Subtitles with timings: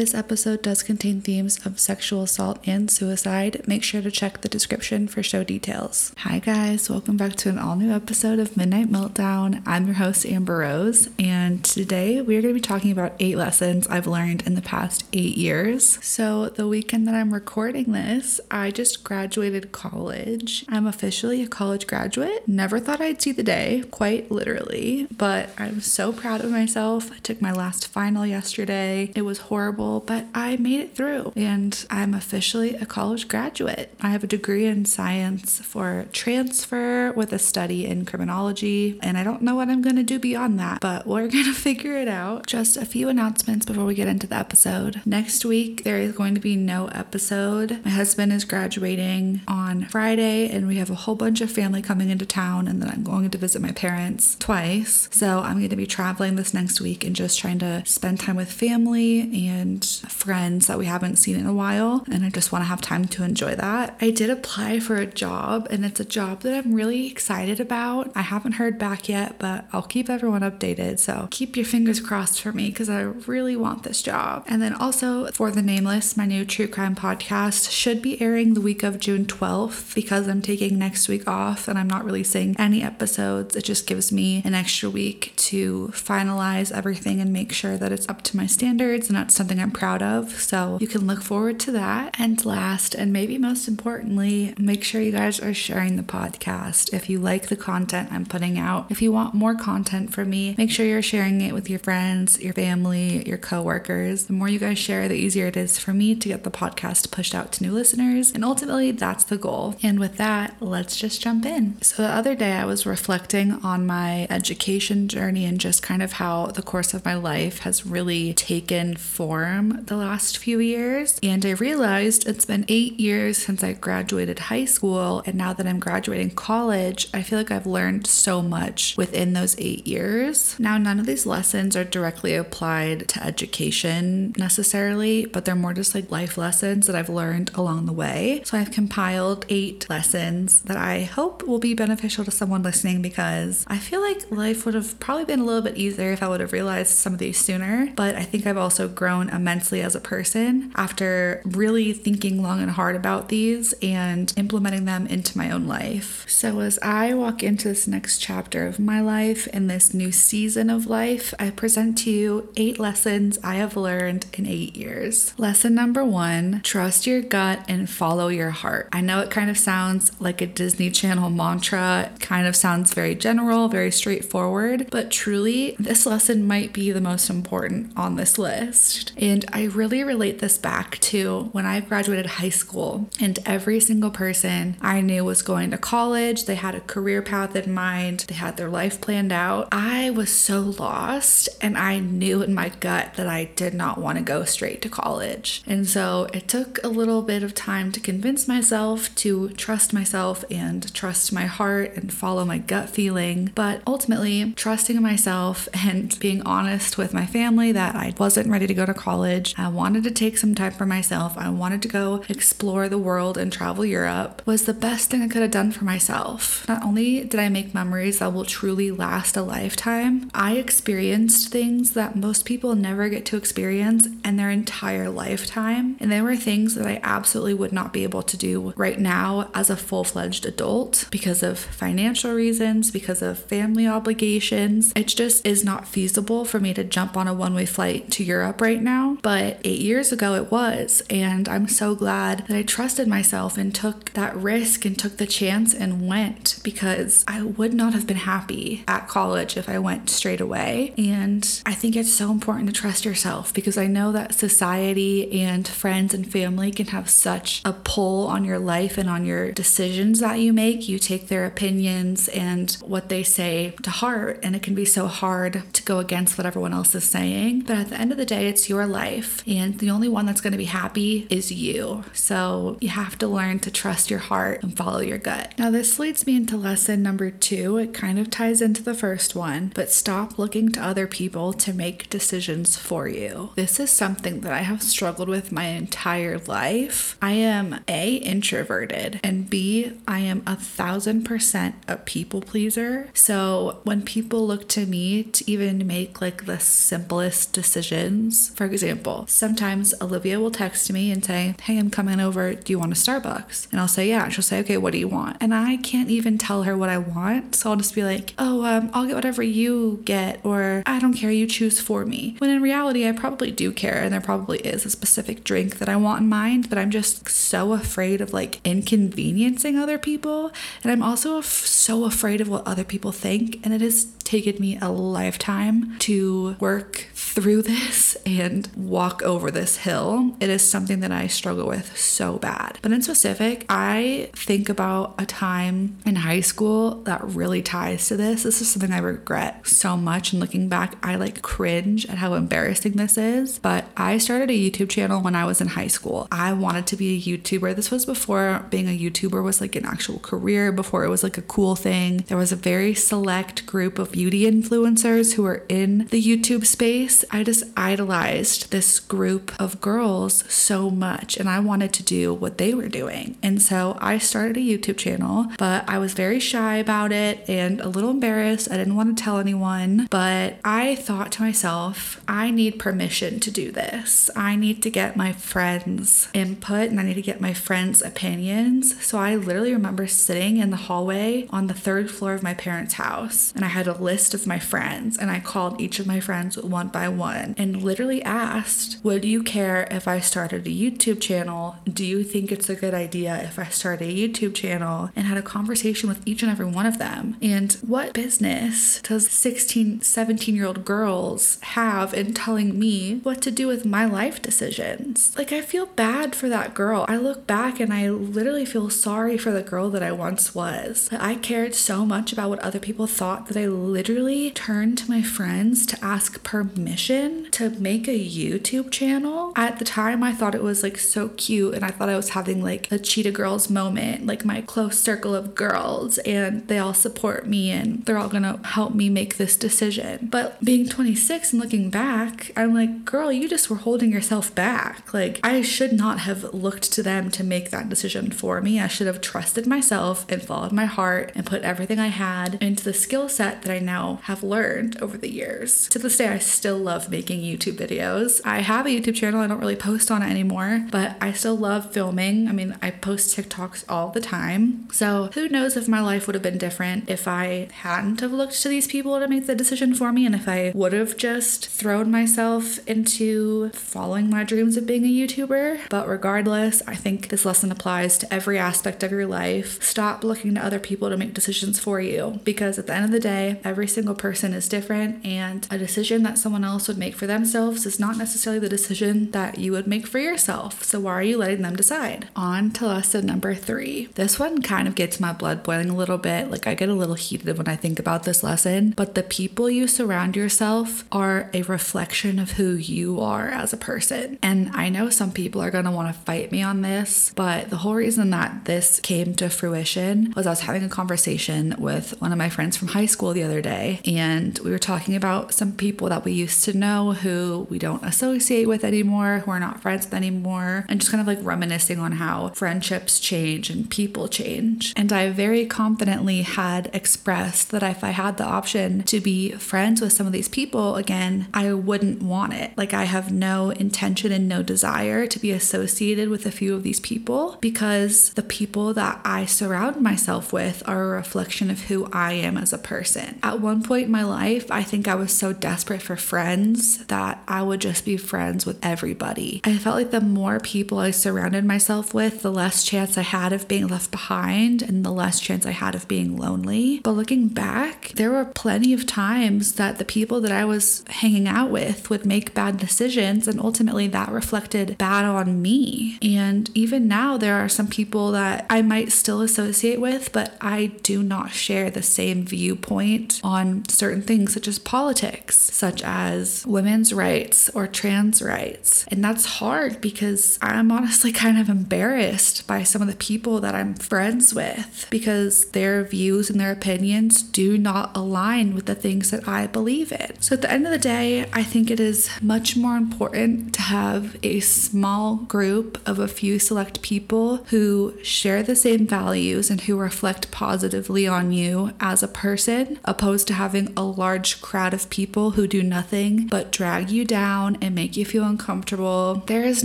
[0.00, 3.60] This episode does contain themes of sexual assault and suicide.
[3.66, 6.14] Make sure to check the description for show details.
[6.20, 6.88] Hi, guys.
[6.88, 9.62] Welcome back to an all new episode of Midnight Meltdown.
[9.66, 13.36] I'm your host, Amber Rose, and today we are going to be talking about eight
[13.36, 16.02] lessons I've learned in the past eight years.
[16.02, 20.64] So, the weekend that I'm recording this, I just graduated college.
[20.70, 22.48] I'm officially a college graduate.
[22.48, 27.12] Never thought I'd see the day, quite literally, but I'm so proud of myself.
[27.12, 29.12] I took my last final yesterday.
[29.14, 33.92] It was horrible, but I made it through, and I'm officially a college graduate.
[34.00, 39.24] I have a degree in science for transfer with a study in criminology, and I
[39.24, 42.06] don't know what I'm going to do beyond that, but we're going to figure it
[42.06, 42.46] out.
[42.46, 45.00] Just a few announcements before we get into the episode.
[45.04, 47.80] Next week, there is going to be no episode.
[47.84, 52.10] My husband is graduating on Friday, and we have a whole bunch of family coming
[52.10, 55.08] into town, and then I'm going to visit my parents twice.
[55.10, 58.36] So I'm going to be traveling this next week and just trying to spend time
[58.36, 62.04] with family and friends that we haven't seen in a while.
[62.10, 63.96] And I just want to have time to enjoy that.
[64.00, 68.10] I did apply for a job, and it's a job that I'm really excited about.
[68.14, 70.98] I haven't heard back yet, but I'll keep everyone updated.
[70.98, 74.44] So keep your fingers crossed for me because I really want this job.
[74.46, 78.60] And then also for The Nameless, my new true crime podcast should be airing the
[78.60, 82.82] week of June 12th because I'm taking next week off and I'm not releasing any
[82.82, 83.56] episodes.
[83.56, 88.08] It just gives me an extra week to finalize everything and make sure that it's
[88.08, 90.30] up to my standards and that's something I'm proud of.
[90.40, 92.14] So you can look forward to that.
[92.18, 96.92] And last, and maybe most importantly, make sure you guys are sharing the podcast.
[96.92, 100.54] If you like the content I'm putting out, if you want more content from me,
[100.56, 104.24] make sure you're sharing it with your friends, your family, your coworkers.
[104.24, 107.10] The more you guys share, the easier it is for me to get the podcast
[107.10, 108.32] pushed out to new listeners.
[108.32, 109.76] And ultimately, that's the goal.
[109.82, 111.80] And with that, let's just jump in.
[111.82, 116.12] So the other day, I was reflecting on my education journey and just kind of
[116.12, 121.18] how the course of my life has really taken form the last few years.
[121.22, 125.22] And I realized it's been eight years since I graduated high school.
[125.26, 129.56] And now that I'm graduating college, I feel like I've learned so much within those
[129.58, 130.58] eight years.
[130.58, 135.94] Now, none of these lessons are directly applied to education necessarily, but they're more just
[135.94, 138.42] like life lessons that I've learned along the way.
[138.44, 143.64] So I've compiled eight lessons that I hope will be beneficial to someone listening because
[143.68, 146.40] I feel like life would have probably been a little bit easier if I would
[146.40, 147.92] have realized some of these sooner.
[147.96, 152.72] But I think I've also grown immensely as a person after really thinking long and
[152.72, 156.24] hard about these and implementing them into my own life.
[156.28, 160.68] So as I walk into this next chapter of my life and this new season
[160.68, 165.32] of life, I present to you eight lessons I have learned in eight years.
[165.38, 168.88] Lesson number one trust your gut and follow your heart.
[168.92, 172.92] I know it kind of sounds like a Disney Channel mantra, it kind of sounds
[172.92, 178.38] very general, very straightforward, but truly, this lesson might be the most important on this
[178.38, 179.12] list.
[179.30, 184.10] And I really relate this back to when I graduated high school, and every single
[184.10, 188.34] person I knew was going to college, they had a career path in mind, they
[188.34, 189.68] had their life planned out.
[189.70, 194.18] I was so lost, and I knew in my gut that I did not want
[194.18, 195.62] to go straight to college.
[195.64, 200.44] And so it took a little bit of time to convince myself to trust myself
[200.50, 203.52] and trust my heart and follow my gut feeling.
[203.54, 208.74] But ultimately, trusting myself and being honest with my family that I wasn't ready to
[208.74, 212.24] go to college, I wanted to take some time for myself, I wanted to go
[212.28, 215.84] explore the world and travel Europe was the best thing I could have done for
[215.84, 216.66] myself.
[216.68, 221.92] Not only did I make memories that will truly last a lifetime, I experienced things
[221.92, 225.96] that most people never get to experience in their entire lifetime.
[226.00, 229.50] And there were things that I absolutely would not be able to do right now
[229.54, 234.92] as a full fledged adult because of financial reasons, because of family obligations.
[234.96, 238.24] It just is not feasible for me to jump on a one way flight to
[238.24, 239.09] Europe right now.
[239.16, 241.02] But eight years ago, it was.
[241.10, 245.26] And I'm so glad that I trusted myself and took that risk and took the
[245.26, 250.10] chance and went because I would not have been happy at college if I went
[250.10, 250.94] straight away.
[250.96, 255.66] And I think it's so important to trust yourself because I know that society and
[255.66, 260.20] friends and family can have such a pull on your life and on your decisions
[260.20, 260.88] that you make.
[260.88, 265.06] You take their opinions and what they say to heart, and it can be so
[265.06, 267.60] hard to go against what everyone else is saying.
[267.60, 268.99] But at the end of the day, it's your life,
[269.46, 272.04] and the only one that's going to be happy is you.
[272.12, 275.54] So you have to learn to trust your heart and follow your gut.
[275.58, 277.76] Now, this leads me into lesson number two.
[277.78, 281.72] It kind of ties into the first one, but stop looking to other people to
[281.72, 283.50] make decisions for you.
[283.56, 287.16] This is something that I have struggled with my entire life.
[287.22, 293.08] I am A, introverted, and B, I am a thousand percent a people pleaser.
[293.14, 298.89] So when people look to me to even make like the simplest decisions, for example,
[298.90, 302.54] example, sometimes Olivia will text me and say, Hey, I'm coming over.
[302.54, 303.70] Do you want a Starbucks?
[303.70, 304.28] And I'll say, Yeah.
[304.28, 305.36] She'll say, Okay, what do you want?
[305.40, 307.54] And I can't even tell her what I want.
[307.54, 311.14] So I'll just be like, Oh, um, I'll get whatever you get, or I don't
[311.14, 312.36] care, you choose for me.
[312.38, 315.88] When in reality, I probably do care, and there probably is a specific drink that
[315.88, 320.52] I want in mind, but I'm just so afraid of like inconveniencing other people.
[320.82, 323.60] And I'm also af- so afraid of what other people think.
[323.64, 329.78] And it has taken me a lifetime to work through this and walk over this
[329.78, 330.36] hill.
[330.40, 332.78] It is something that I struggle with so bad.
[332.82, 338.16] But in specific, I think about a time in high school that really ties to
[338.16, 338.42] this.
[338.42, 340.32] This is something I regret so much.
[340.32, 343.58] And looking back, I like cringe at how embarrassing this is.
[343.58, 346.26] But I started a YouTube channel when I was in high school.
[346.32, 347.76] I wanted to be a YouTuber.
[347.76, 351.38] This was before being a YouTuber was like an actual career, before it was like
[351.38, 352.24] a cool thing.
[352.26, 357.19] There was a very select group of beauty influencers who were in the YouTube space.
[357.30, 362.58] I just idolized this group of girls so much and I wanted to do what
[362.58, 363.36] they were doing.
[363.42, 367.80] And so I started a YouTube channel, but I was very shy about it and
[367.80, 368.70] a little embarrassed.
[368.70, 373.50] I didn't want to tell anyone, but I thought to myself, I need permission to
[373.50, 374.30] do this.
[374.34, 379.04] I need to get my friends' input and I need to get my friends' opinions.
[379.04, 382.94] So I literally remember sitting in the hallway on the third floor of my parents'
[382.94, 386.20] house and I had a list of my friends and I called each of my
[386.20, 391.20] friends one by one and literally asked, Would you care if I started a YouTube
[391.20, 391.76] channel?
[391.84, 395.10] Do you think it's a good idea if I start a YouTube channel?
[395.16, 397.36] And had a conversation with each and every one of them.
[397.42, 403.50] And what business does 16, 17 year old girls have in telling me what to
[403.50, 405.36] do with my life decisions?
[405.36, 407.04] Like, I feel bad for that girl.
[407.08, 411.08] I look back and I literally feel sorry for the girl that I once was.
[411.12, 415.22] I cared so much about what other people thought that I literally turned to my
[415.22, 419.52] friends to ask permission to make a YouTube channel.
[419.56, 422.30] At the time, I thought it was like so cute and I thought I was
[422.30, 426.94] having like a Cheetah Girls moment, like my close circle of girls, and they all
[426.94, 430.28] support me and they're all gonna help me make this decision.
[430.30, 435.12] But being 26 and looking back, I'm like, girl, you just were holding yourself back.
[435.14, 438.78] Like, I should not have looked to them to make that decision for me.
[438.78, 442.84] I should have trusted myself and followed my heart and put everything I had into
[442.84, 445.88] the skill set that I now have learned over the years.
[445.88, 448.40] To this day, I still love making YouTube videos.
[448.44, 451.56] I have a YouTube channel, I don't really post on it anymore, but I still
[451.56, 452.48] love filming.
[452.48, 454.88] I mean, I post TikToks all the time.
[454.92, 458.60] So who knows if my life would have been different if I hadn't have looked
[458.62, 461.68] to these people to make the decision for me and if I would have just
[461.68, 465.88] thrown myself into following my dreams of being a YouTuber.
[465.88, 469.82] But regardless, I think this lesson applies to every aspect of your life.
[469.82, 473.10] Stop looking to other people to make decisions for you because at the end of
[473.10, 477.14] the day, every single person is different and a decision that someone else would make
[477.14, 480.84] for themselves is not necessarily the decision that you would make for yourself.
[480.84, 482.28] So why are you letting them decide?
[482.36, 484.06] On to lesson number three.
[484.14, 486.50] This one kind of gets my blood boiling a little bit.
[486.50, 489.70] Like I get a little heated when I think about this lesson, but the people
[489.70, 494.38] you surround yourself are a reflection of who you are as a person.
[494.42, 497.70] And I know some people are going to want to fight me on this, but
[497.70, 502.20] the whole reason that this came to fruition was I was having a conversation with
[502.20, 505.54] one of my friends from high school the other day, and we were talking about
[505.54, 509.60] some people that we used to know who we don't associate with anymore, who are
[509.60, 513.90] not friends with anymore, and just kind of like reminiscing on how friendships change and
[513.90, 514.92] people change.
[514.96, 520.00] And I very confidently had expressed that if I had the option to be friends
[520.00, 522.72] with some of these people again, I wouldn't want it.
[522.76, 526.82] Like I have no intention and no desire to be associated with a few of
[526.82, 532.08] these people because the people that I surround myself with are a reflection of who
[532.12, 533.38] I am as a person.
[533.42, 536.59] At one point in my life, I think I was so desperate for friends
[537.08, 539.60] that I would just be friends with everybody.
[539.64, 543.52] I felt like the more people I surrounded myself with, the less chance I had
[543.52, 547.00] of being left behind and the less chance I had of being lonely.
[547.02, 551.48] But looking back, there were plenty of times that the people that I was hanging
[551.48, 556.18] out with would make bad decisions, and ultimately that reflected bad on me.
[556.22, 560.86] And even now, there are some people that I might still associate with, but I
[561.02, 567.12] do not share the same viewpoint on certain things, such as politics, such as women's
[567.12, 569.04] rights or trans rights.
[569.08, 573.74] And that's hard because I'm honestly kind of embarrassed by some of the people that
[573.74, 579.30] I'm friends with because their views and their opinions do not align with the things
[579.30, 580.40] that I believe in.
[580.40, 583.82] So at the end of the day, I think it is much more important to
[583.82, 589.82] have a small group of a few select people who share the same values and
[589.82, 595.10] who reflect positively on you as a person, opposed to having a large crowd of
[595.10, 599.42] people who do nothing but drag you down and make you feel uncomfortable.
[599.46, 599.84] There is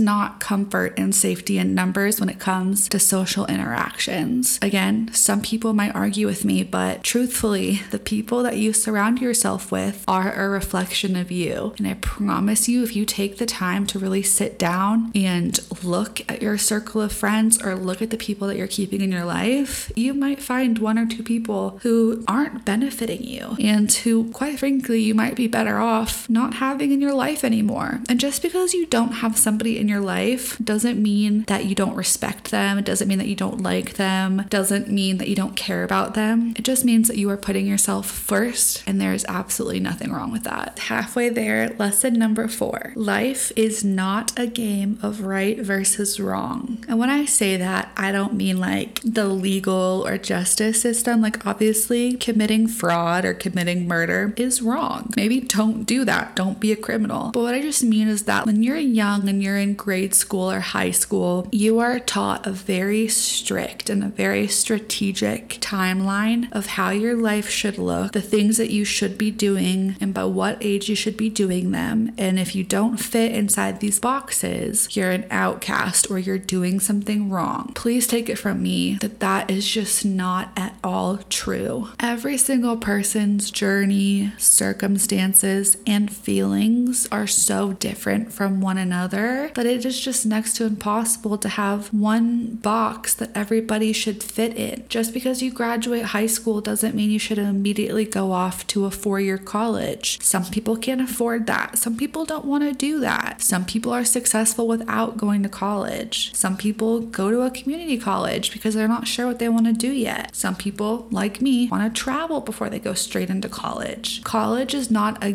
[0.00, 4.58] not comfort and safety in numbers when it comes to social interactions.
[4.62, 9.72] Again, some people might argue with me, but truthfully, the people that you surround yourself
[9.72, 11.74] with are a reflection of you.
[11.78, 16.20] And I promise you, if you take the time to really sit down and look
[16.30, 19.24] at your circle of friends or look at the people that you're keeping in your
[19.24, 24.58] life, you might find one or two people who aren't benefiting you and who, quite
[24.58, 28.00] frankly, you might be better off not having in your life anymore.
[28.08, 31.96] And just because you don't have somebody in your life doesn't mean that you don't
[31.96, 32.76] respect them.
[32.78, 34.40] It doesn't mean that you don't like them.
[34.40, 36.52] It doesn't mean that you don't care about them.
[36.56, 40.30] It just means that you are putting yourself first, and there is absolutely nothing wrong
[40.30, 40.78] with that.
[40.78, 46.84] Halfway there, lesson number four life is not a game of right versus wrong.
[46.88, 51.20] And when I say that, I don't mean like the legal or justice system.
[51.22, 55.12] Like, obviously, committing fraud or committing murder is wrong.
[55.16, 56.25] Maybe don't do that.
[56.34, 57.30] Don't be a criminal.
[57.30, 60.50] But what I just mean is that when you're young and you're in grade school
[60.50, 66.66] or high school, you are taught a very strict and a very strategic timeline of
[66.66, 70.58] how your life should look, the things that you should be doing, and by what
[70.60, 72.12] age you should be doing them.
[72.18, 77.30] And if you don't fit inside these boxes, you're an outcast or you're doing something
[77.30, 77.72] wrong.
[77.74, 81.88] Please take it from me that that is just not at all true.
[82.00, 89.84] Every single person's journey, circumstances, and feelings are so different from one another that it
[89.84, 94.84] is just next to impossible to have one box that everybody should fit in.
[94.88, 98.90] Just because you graduate high school doesn't mean you should immediately go off to a
[98.90, 100.20] four year college.
[100.22, 101.78] Some people can't afford that.
[101.78, 103.42] Some people don't want to do that.
[103.42, 106.34] Some people are successful without going to college.
[106.34, 109.72] Some people go to a community college because they're not sure what they want to
[109.72, 110.34] do yet.
[110.34, 114.22] Some people, like me, want to travel before they go straight into college.
[114.24, 115.32] College is not a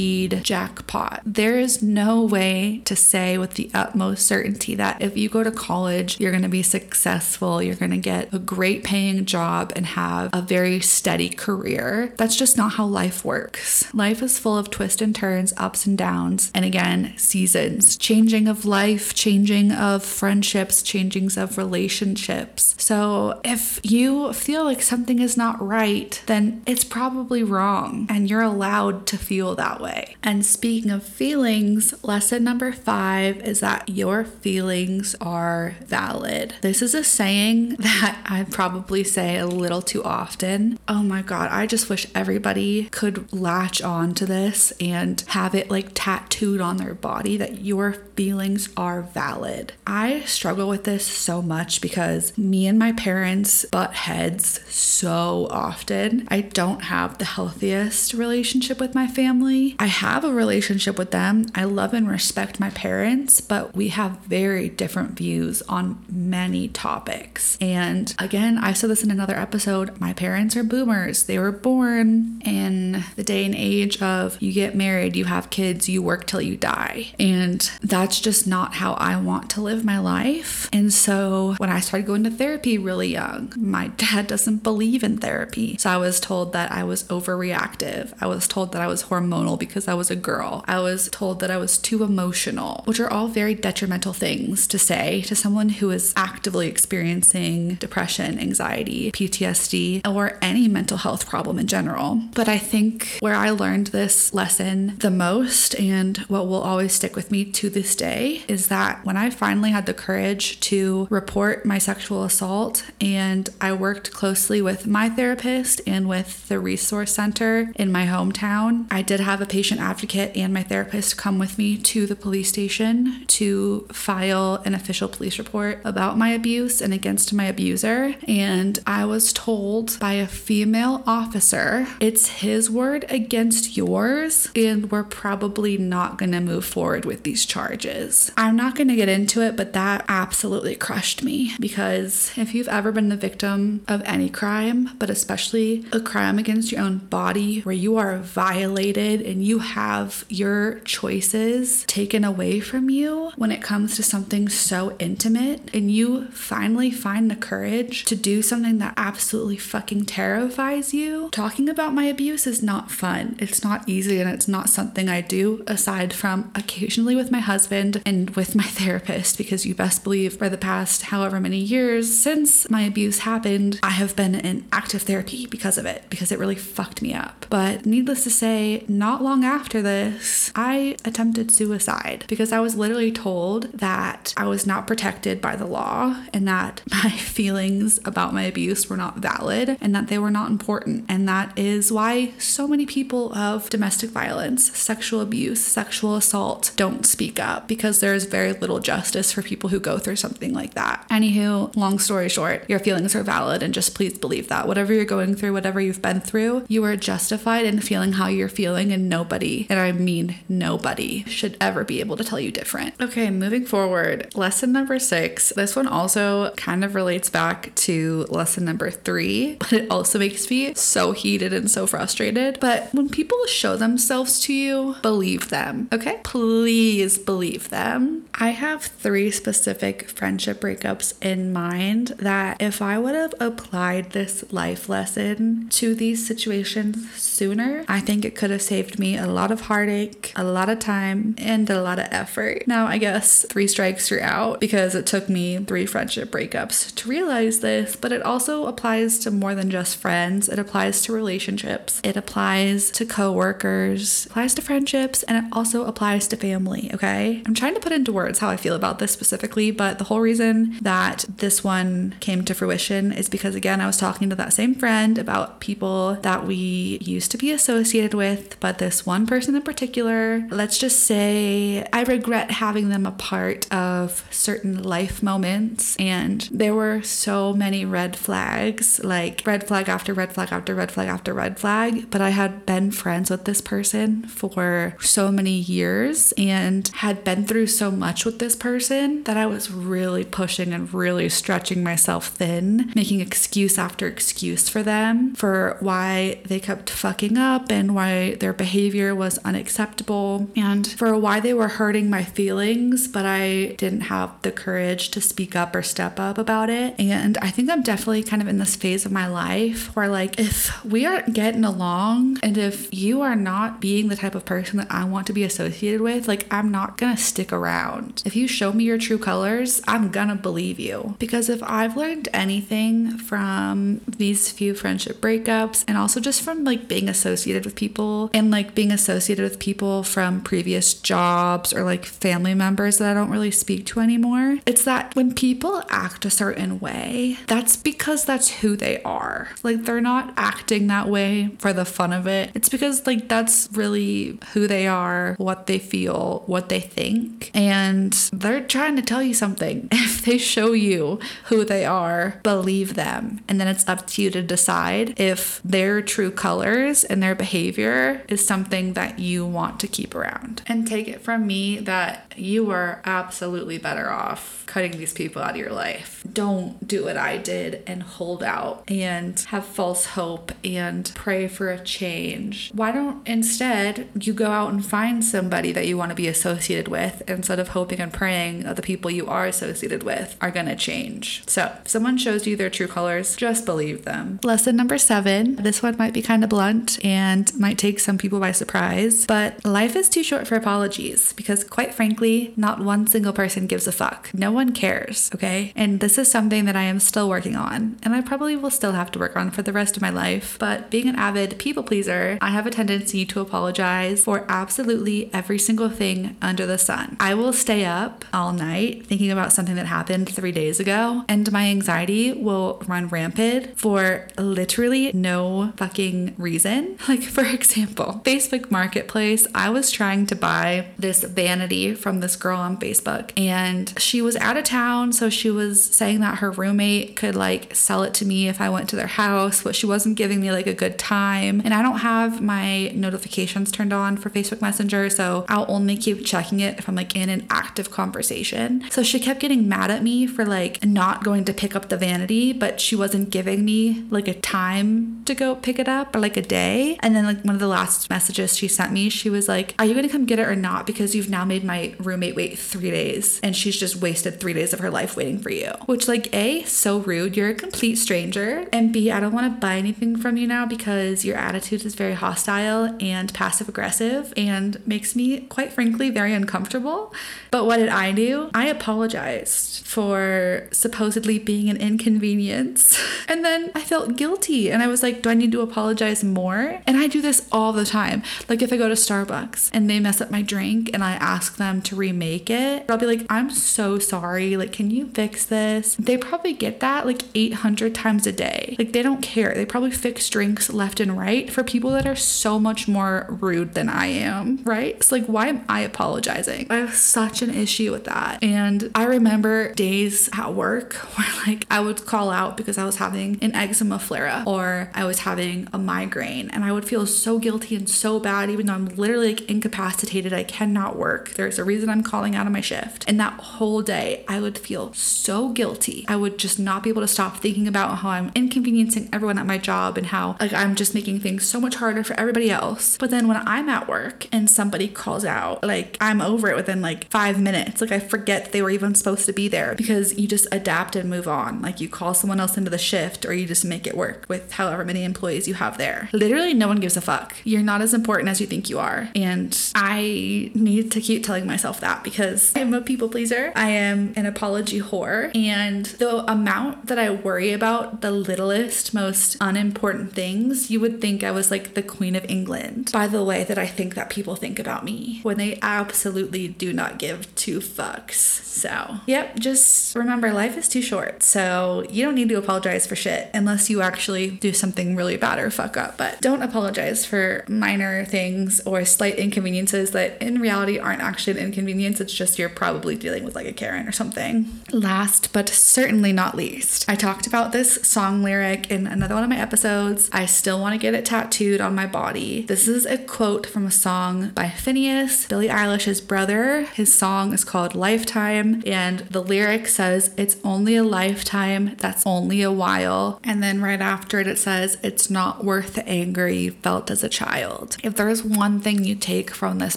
[0.00, 1.20] guaranteed jackpot.
[1.24, 5.50] There is no way to say with the utmost certainty that if you go to
[5.50, 9.86] college, you're going to be successful, you're going to get a great paying job and
[9.86, 12.12] have a very steady career.
[12.16, 13.92] That's just not how life works.
[13.94, 18.64] Life is full of twists and turns, ups and downs, and again, seasons, changing of
[18.64, 22.74] life, changing of friendships, changings of relationships.
[22.78, 28.40] So if you feel like something is not right, then it's probably wrong, and you're
[28.40, 29.89] allowed to feel that way.
[30.22, 36.54] And speaking of feelings, lesson number five is that your feelings are valid.
[36.60, 40.78] This is a saying that I probably say a little too often.
[40.88, 45.70] Oh my God, I just wish everybody could latch on to this and have it
[45.70, 49.72] like tattooed on their body that your feelings are valid.
[49.86, 56.26] I struggle with this so much because me and my parents butt heads so often.
[56.30, 59.76] I don't have the healthiest relationship with my family.
[59.80, 61.46] I have a relationship with them.
[61.54, 67.56] I love and respect my parents, but we have very different views on many topics.
[67.62, 71.22] And again, I said this in another episode my parents are boomers.
[71.22, 75.88] They were born in the day and age of you get married, you have kids,
[75.88, 77.14] you work till you die.
[77.18, 80.68] And that's just not how I want to live my life.
[80.74, 85.16] And so when I started going to therapy really young, my dad doesn't believe in
[85.16, 85.78] therapy.
[85.78, 88.12] So I was told that I was overreactive.
[88.20, 90.64] I was told that I was hormonal because I was a girl.
[90.66, 94.78] I was told that I was too emotional, which are all very detrimental things to
[94.78, 101.58] say to someone who is actively experiencing depression, anxiety, PTSD, or any mental health problem
[101.58, 102.20] in general.
[102.34, 107.14] But I think where I learned this lesson the most and what will always stick
[107.14, 111.66] with me to this day is that when I finally had the courage to report
[111.66, 117.72] my sexual assault and I worked closely with my therapist and with the resource center
[117.76, 121.76] in my hometown, I did have a patient advocate and my therapist come with me
[121.76, 127.32] to the police station to file an official police report about my abuse and against
[127.32, 128.14] my abuser.
[128.28, 135.02] And I was told by a female officer, it's his word against yours, and we're
[135.02, 138.30] probably not going to move forward with these charges.
[138.36, 142.68] I'm not going to get into it, but that absolutely crushed me because if you've
[142.68, 147.60] ever been the victim of any crime, but especially a crime against your own body
[147.62, 153.62] where you are violated and you have your choices taken away from you when it
[153.62, 158.94] comes to something so intimate, and you finally find the courage to do something that
[158.96, 161.28] absolutely fucking terrifies you.
[161.30, 163.36] Talking about my abuse is not fun.
[163.38, 168.02] It's not easy and it's not something I do aside from occasionally with my husband
[168.04, 172.68] and with my therapist because you best believe for the past however many years since
[172.70, 176.54] my abuse happened, I have been in active therapy because of it because it really
[176.54, 177.46] fucked me up.
[177.50, 183.12] But needless to say, not long after this, I attempted suicide because I was literally
[183.12, 188.42] told that I was not protected by the law and that my feelings about my
[188.42, 191.04] abuse were not valid and that they were not important.
[191.08, 197.06] And that is why so many people of domestic violence, sexual abuse, sexual assault don't
[197.06, 201.06] speak up because there's very little justice for people who go through something like that.
[201.08, 204.66] Anywho, long story short, your feelings are valid and just please believe that.
[204.66, 208.48] Whatever you're going through, whatever you've been through, you are justified in feeling how you're
[208.48, 212.94] feeling, and nobody, and I mean nobody, should ever be able to tell you different.
[213.00, 215.50] Okay, moving forward, lesson number six.
[215.50, 220.48] This one also kind of relates back to lesson number three, but it also makes
[220.48, 222.58] me so heated and so frustrated.
[222.60, 226.20] But when people show themselves to you, believe them, okay?
[226.22, 228.24] Please believe them.
[228.34, 234.50] I have three specific friendship breakups in mind that if I would have applied this
[234.50, 239.50] life lesson to these situations sooner, I think it could have saved me a lot
[239.50, 242.64] of heartache, a lot of time, and a lot of effort.
[242.66, 247.08] Now, I guess three strikes you're out because it took me three friendship breakups to
[247.08, 250.48] realize this, but it also applies to more than just friends.
[250.48, 256.28] It applies to relationships, it applies to coworkers, applies to friendships, and it also applies
[256.28, 257.42] to family, okay?
[257.46, 260.20] I'm trying to put into words how I feel about this specifically, but the whole
[260.20, 264.52] reason that this one came to fruition is because, again, I was talking to that
[264.52, 269.54] same friend about people that we used to be associated with, but this one person
[269.54, 275.96] in particular, let's just say I regret having them a part of certain life moments.
[275.98, 280.92] And there were so many red flags, like red flag after red flag after red
[280.92, 282.10] flag after red flag.
[282.10, 287.46] But I had been friends with this person for so many years and had been
[287.46, 292.28] through so much with this person that I was really pushing and really stretching myself
[292.28, 298.34] thin, making excuse after excuse for them for why they kept fucking up and why
[298.34, 304.02] their behavior was unacceptable and for why they were hurting my feelings, but I didn't
[304.02, 306.94] have the courage to speak up or step up about it.
[306.98, 310.38] And I think I'm definitely kind of in this phase of my life where, like,
[310.38, 314.78] if we aren't getting along and if you are not being the type of person
[314.78, 318.22] that I want to be associated with, like, I'm not gonna stick around.
[318.24, 321.16] If you show me your true colors, I'm gonna believe you.
[321.18, 326.88] Because if I've learned anything from these few friendship breakups and also just from like
[326.88, 332.06] being associated with people and like being associated with people from previous jobs or like
[332.06, 336.30] family members that I don't really speak to anymore, it's that when people act a
[336.30, 339.50] certain way, that's because that's who they are.
[339.62, 342.52] Like they're not acting that way for the fun of it.
[342.54, 347.50] It's because like that's really who they are, what they feel, what they think.
[347.52, 349.88] And they're trying to tell you something.
[350.10, 353.40] If they show you who they are, believe them.
[353.48, 358.22] And then it's up to you to decide if their true colors and their behavior
[358.28, 360.62] is something that you want to keep around.
[360.66, 365.50] And take it from me that you are absolutely better off cutting these people out
[365.50, 366.24] of your life.
[366.32, 371.70] Don't do what I did and hold out and have false hope and pray for
[371.70, 372.70] a change.
[372.72, 376.88] Why don't instead you go out and find somebody that you want to be associated
[376.88, 380.66] with instead of hoping and praying that the people you are associated with are going
[380.66, 381.42] to change?
[381.48, 384.38] So, if someone shows you their true colors, just believe them.
[384.44, 388.40] Lesson number seven this one might be kind of blunt and might take some people
[388.40, 393.32] by surprise, but life is too short for apologies because, quite frankly, not one single
[393.32, 394.30] person gives a fuck.
[394.34, 395.72] No one cares, okay?
[395.76, 398.92] And this is something that I am still working on, and I probably will still
[398.92, 400.56] have to work on for the rest of my life.
[400.58, 405.58] But being an avid people pleaser, I have a tendency to apologize for absolutely every
[405.58, 407.16] single thing under the sun.
[407.20, 411.50] I will stay up all night thinking about something that happened three days ago, and
[411.52, 416.98] my anxiety will run rampant for literally no fucking reason.
[417.10, 418.39] Like, for example, Facebook
[418.70, 424.22] Marketplace, I was trying to buy this vanity from this girl on Facebook, and she
[424.22, 428.14] was out of town, so she was saying that her roommate could like sell it
[428.14, 430.74] to me if I went to their house, but she wasn't giving me like a
[430.74, 431.60] good time.
[431.64, 436.24] And I don't have my notifications turned on for Facebook Messenger, so I'll only keep
[436.24, 438.84] checking it if I'm like in an active conversation.
[438.90, 441.96] So she kept getting mad at me for like not going to pick up the
[441.96, 446.20] vanity, but she wasn't giving me like a time to go pick it up or
[446.20, 446.96] like a day.
[447.00, 449.84] And then like one of the last messages she sent me, she was like, Are
[449.84, 450.86] you gonna come get it or not?
[450.86, 454.72] Because you've now made my roommate wait three days and she's just wasted three days
[454.72, 455.72] of her life waiting for you.
[455.86, 457.36] Which like A, so rude.
[457.36, 458.66] You're a complete stranger.
[458.72, 461.94] And B, I don't want to buy anything from you now because your attitude is
[461.94, 467.12] very hostile and passive aggressive and makes me quite frankly very uncomfortable.
[467.50, 468.50] But what did I do?
[468.54, 469.84] I apologized.
[469.86, 472.98] for supposedly being an inconvenience.
[473.30, 476.80] And then I felt guilty and I was like, do I need to apologize more?
[476.84, 478.19] And I do this all the time.
[478.48, 481.56] Like if I go to Starbucks and they mess up my drink and I ask
[481.56, 484.56] them to remake it, I'll be like, I'm so sorry.
[484.56, 485.94] Like, can you fix this?
[485.96, 488.76] They probably get that like 800 times a day.
[488.78, 489.54] Like they don't care.
[489.54, 493.74] They probably fix drinks left and right for people that are so much more rude
[493.74, 494.94] than I am, right?
[494.96, 496.66] It's like, why am I apologizing?
[496.70, 498.42] I have such an issue with that.
[498.42, 502.96] And I remember days at work where like I would call out because I was
[502.96, 507.06] having an eczema flare up or I was having a migraine and I would feel
[507.06, 510.32] so guilty and so bad, even though I'm literally like incapacitated.
[510.32, 511.34] I cannot work.
[511.34, 513.04] There's a reason I'm calling out of my shift.
[513.06, 516.04] And that whole day, I would feel so guilty.
[516.08, 519.46] I would just not be able to stop thinking about how I'm inconveniencing everyone at
[519.46, 522.96] my job and how like I'm just making things so much harder for everybody else.
[522.98, 526.80] But then when I'm at work and somebody calls out, like I'm over it within
[526.80, 527.80] like five minutes.
[527.80, 531.10] Like I forget they were even supposed to be there because you just adapt and
[531.10, 531.60] move on.
[531.62, 534.52] Like you call someone else into the shift or you just make it work with
[534.52, 536.08] however many employees you have there.
[536.12, 537.36] Literally, no one gives a fuck.
[537.44, 539.10] You're not as important as you think you are.
[539.14, 543.52] And I need to keep telling myself that because I'm a people pleaser.
[543.54, 545.34] I am an apology whore.
[545.36, 551.22] And the amount that I worry about the littlest, most unimportant things, you would think
[551.22, 554.34] I was like the Queen of England by the way that I think that people
[554.34, 558.14] think about me when they absolutely do not give two fucks.
[558.60, 561.22] So, yep, just remember life is too short.
[561.22, 565.38] So, you don't need to apologize for shit unless you actually do something really bad
[565.38, 565.96] or fuck up.
[565.96, 571.46] But don't apologize for minor things or slight inconveniences that in reality aren't actually an
[571.46, 572.00] inconvenience.
[572.00, 574.62] It's just you're probably dealing with like a Karen or something.
[574.72, 579.30] Last but certainly not least, I talked about this song lyric in another one of
[579.30, 580.08] my episodes.
[580.12, 582.42] I still want to get it tattooed on my body.
[582.42, 586.62] This is a quote from a song by Finneas, Billie Eilish's brother.
[586.74, 592.42] His song is called Lifetime, and the lyric says, It's only a lifetime, that's only
[592.42, 593.20] a while.
[593.24, 597.02] And then right after it, it says, It's not worth the anger you felt as
[597.02, 597.69] a child.
[597.82, 599.76] If there's one thing you take from this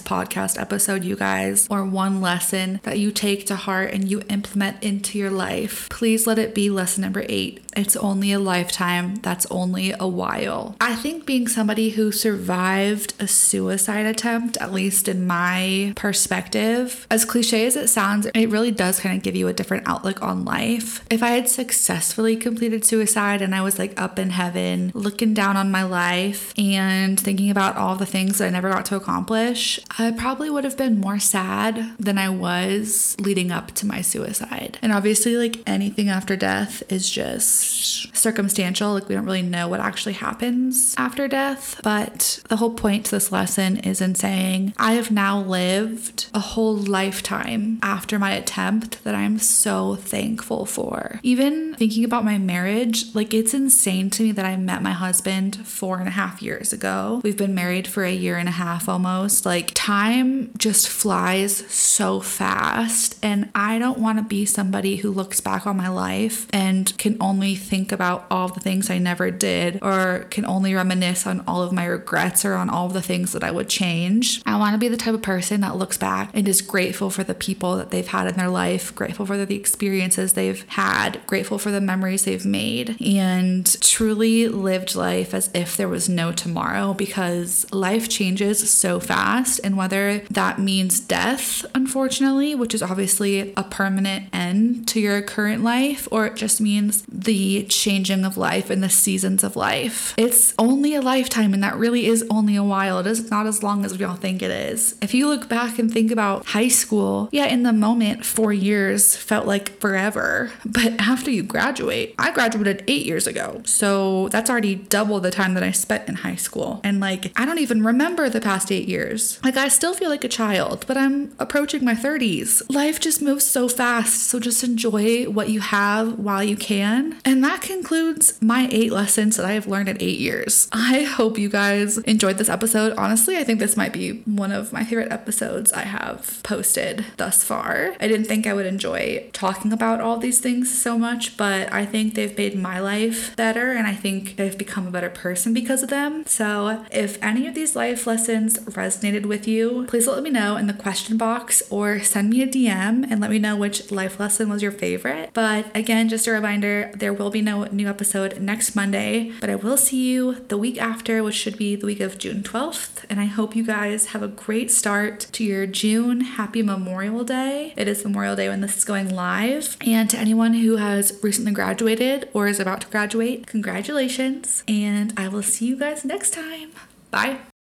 [0.00, 4.82] podcast episode, you guys, or one lesson that you take to heart and you implement
[4.82, 7.60] into your life, please let it be lesson number eight.
[7.76, 10.76] It's only a lifetime, that's only a while.
[10.80, 17.24] I think being somebody who survived a suicide attempt, at least in my perspective, as
[17.24, 20.44] cliche as it sounds, it really does kind of give you a different outlook on
[20.44, 21.04] life.
[21.10, 25.56] If I had successfully completed suicide and I was like up in heaven, looking down
[25.56, 29.78] on my life and thinking about all the things that I never got to accomplish,
[29.98, 34.78] I probably would have been more sad than I was leading up to my suicide.
[34.80, 38.94] And obviously, like anything after death is just circumstantial.
[38.94, 41.80] Like, we don't really know what actually happens after death.
[41.82, 46.40] But the whole point to this lesson is in saying, I have now lived a
[46.40, 51.20] whole lifetime after my attempt that I'm so thankful for.
[51.22, 55.66] Even thinking about my marriage, like, it's insane to me that I met my husband
[55.66, 57.20] four and a half years ago.
[57.24, 59.44] We've been married for a year and a half almost.
[59.44, 63.16] Like, time just flies so fast.
[63.22, 67.16] And I don't want to be somebody who looks back on my life and can
[67.20, 71.62] only think about all the things I never did or can only reminisce on all
[71.62, 74.42] of my regrets or on all the things that I would change.
[74.46, 77.24] I want to be the type of person that looks back and is grateful for
[77.24, 81.58] the people that they've had in their life, grateful for the experiences they've had, grateful
[81.58, 86.94] for the memories they've made, and truly lived life as if there was no tomorrow
[86.94, 89.60] because life changes so fast.
[89.62, 95.62] And whether that means death, unfortunately, which is obviously a permanent end to your current
[95.62, 100.54] life, or it just means the changing of life and the seasons of life, it's
[100.58, 102.98] only a lifetime, and that really is only a while.
[102.98, 104.96] It is not as long as we all think it is.
[105.00, 109.16] If you look back and think about high school, yeah, in the moment, four years
[109.16, 110.50] felt like forever.
[110.64, 113.62] But after you graduate, I graduated eight years ago.
[113.64, 116.80] So that's already double the time that I spent in high school.
[116.84, 119.38] And like, I don't even remember the past eight years.
[119.42, 122.62] Like, I still feel like a child, but I'm approaching my 30s.
[122.68, 124.24] Life just moves so fast.
[124.28, 127.18] So just enjoy what you have while you can.
[127.24, 130.68] And that concludes my eight lessons that I have learned in eight years.
[130.72, 132.94] I hope you guys enjoyed this episode.
[132.96, 137.44] Honestly, I think this might be one of my favorite episodes I have posted thus
[137.44, 137.94] far.
[138.00, 141.86] I didn't think I would enjoy talking about all these things so much, but I
[141.86, 145.82] think they've made my life better and I think I've become a better person because
[145.82, 146.24] of them.
[146.26, 150.66] So, if any of these life lessons resonated with you, please let me know in
[150.66, 154.48] the question box or send me a DM and let me know which life lesson
[154.48, 155.30] was your favorite.
[155.32, 159.56] But again, just a reminder there will be no new episode next Monday, but I
[159.56, 163.04] will see you the week after, which should be the week of June 12th.
[163.10, 166.20] And I hope you guys have a great start to your June.
[166.22, 167.74] Happy Memorial Day.
[167.76, 169.76] It is Memorial Day when this is going live.
[169.80, 174.62] And to anyone who has recently graduated or is about to graduate, congratulations.
[174.66, 176.72] And I will see you guys next time.
[177.14, 177.53] Bye.